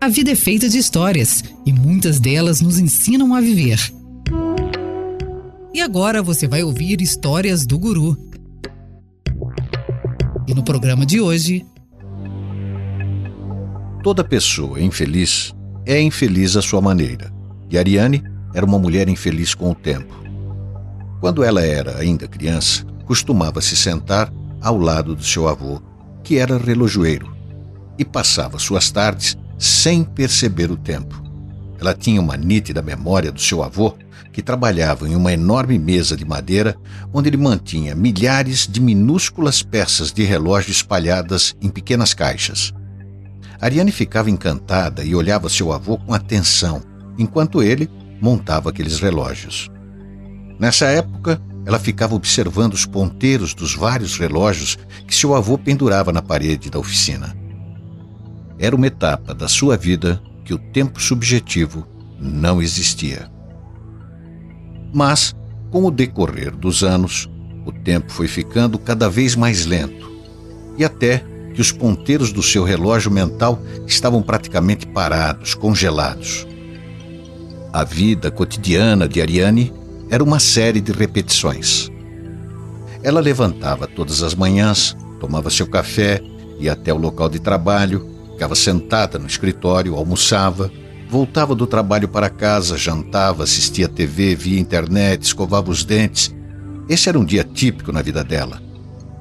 [0.00, 3.80] A vida é feita de histórias e muitas delas nos ensinam a viver.
[5.74, 8.16] E agora você vai ouvir histórias do Guru.
[10.46, 11.66] E no programa de hoje.
[14.04, 15.52] Toda pessoa infeliz
[15.84, 17.32] é infeliz à sua maneira.
[17.68, 18.22] E Ariane
[18.54, 20.14] era uma mulher infeliz com o tempo.
[21.20, 25.82] Quando ela era ainda criança, costumava se sentar ao lado do seu avô,
[26.22, 27.36] que era relojoeiro,
[27.98, 31.22] e passava suas tardes sem perceber o tempo.
[31.80, 33.94] Ela tinha uma nítida memória do seu avô,
[34.32, 36.76] que trabalhava em uma enorme mesa de madeira
[37.12, 42.72] onde ele mantinha milhares de minúsculas peças de relógio espalhadas em pequenas caixas.
[43.60, 46.80] Ariane ficava encantada e olhava seu avô com atenção,
[47.18, 47.90] enquanto ele
[48.20, 49.68] montava aqueles relógios.
[50.58, 56.22] Nessa época, ela ficava observando os ponteiros dos vários relógios que seu avô pendurava na
[56.22, 57.36] parede da oficina.
[58.58, 61.86] Era uma etapa da sua vida que o tempo subjetivo
[62.18, 63.30] não existia.
[64.92, 65.34] Mas,
[65.70, 67.28] com o decorrer dos anos,
[67.64, 70.10] o tempo foi ficando cada vez mais lento
[70.76, 71.22] e até
[71.54, 76.46] que os ponteiros do seu relógio mental estavam praticamente parados, congelados.
[77.72, 79.72] A vida cotidiana de Ariane
[80.08, 81.90] era uma série de repetições.
[83.02, 86.22] Ela levantava todas as manhãs, tomava seu café,
[86.58, 90.70] ia até o local de trabalho, ficava sentada no escritório, almoçava,
[91.10, 96.32] voltava do trabalho para casa, jantava, assistia TV, via internet, escovava os dentes.
[96.88, 98.62] Esse era um dia típico na vida dela.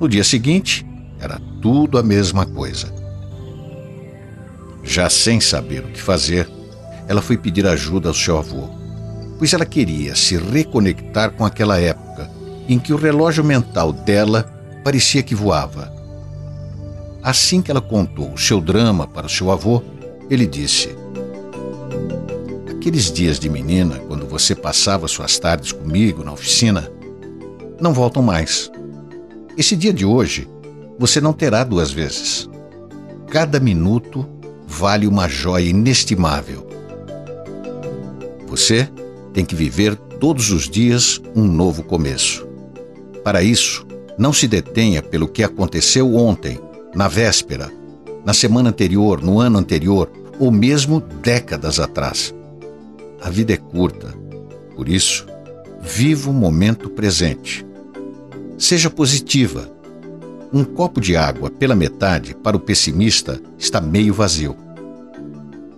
[0.00, 0.86] No dia seguinte,
[1.18, 2.94] era tudo a mesma coisa.
[4.84, 6.48] Já sem saber o que fazer,
[7.08, 8.70] ela foi pedir ajuda ao seu avô,
[9.40, 12.30] pois ela queria se reconectar com aquela época
[12.68, 14.44] em que o relógio mental dela
[14.84, 15.99] parecia que voava.
[17.22, 19.82] Assim que ela contou o seu drama para seu avô,
[20.30, 20.88] ele disse:
[22.70, 26.90] Aqueles dias de menina, quando você passava suas tardes comigo na oficina,
[27.80, 28.70] não voltam mais.
[29.56, 30.48] Esse dia de hoje,
[30.98, 32.48] você não terá duas vezes.
[33.28, 34.26] Cada minuto
[34.66, 36.66] vale uma joia inestimável.
[38.46, 38.88] Você
[39.34, 42.46] tem que viver todos os dias um novo começo.
[43.22, 46.58] Para isso, não se detenha pelo que aconteceu ontem,
[46.94, 47.70] na véspera,
[48.24, 52.34] na semana anterior, no ano anterior ou mesmo décadas atrás.
[53.20, 54.14] A vida é curta,
[54.74, 55.26] por isso,
[55.80, 57.66] viva o momento presente.
[58.58, 59.70] Seja positiva.
[60.52, 64.56] Um copo de água pela metade para o pessimista está meio vazio.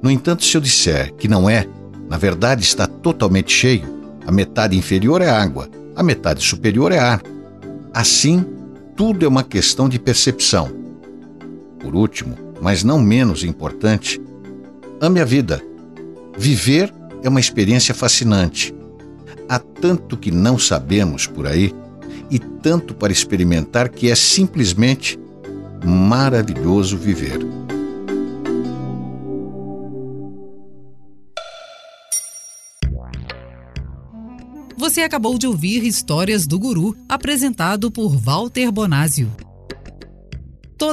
[0.00, 1.66] No entanto, se eu disser que não é,
[2.08, 3.84] na verdade está totalmente cheio.
[4.26, 7.22] A metade inferior é água, a metade superior é ar.
[7.92, 8.44] Assim,
[8.96, 10.83] tudo é uma questão de percepção.
[11.84, 14.18] Por último, mas não menos importante,
[15.02, 15.62] ame a vida.
[16.34, 16.90] Viver
[17.22, 18.74] é uma experiência fascinante.
[19.46, 21.74] Há tanto que não sabemos por aí
[22.30, 25.18] e tanto para experimentar que é simplesmente
[25.84, 27.38] maravilhoso viver.
[34.78, 39.43] Você acabou de ouvir Histórias do Guru, apresentado por Walter Bonásio.